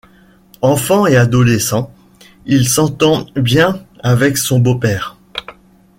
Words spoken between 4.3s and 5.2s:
son beau-père.